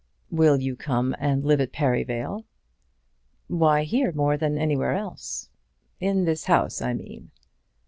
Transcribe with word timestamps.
"Will 0.31 0.59
you 0.59 0.75
come 0.75 1.15
and 1.19 1.45
live 1.45 1.61
at 1.61 1.71
Perivale?" 1.71 2.45
"Why 3.47 3.83
here 3.83 4.11
more 4.11 4.35
than 4.35 4.57
anywhere 4.57 4.93
else?" 4.93 5.51
"In 5.99 6.25
this 6.25 6.45
house 6.45 6.81
I 6.81 6.93
mean." 6.95 7.29